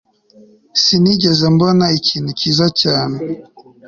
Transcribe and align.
Sinigeze 0.81 1.45
mbona 1.55 1.85
ikintu 1.99 2.29
cyiza 2.39 2.67
cyane 2.81 3.17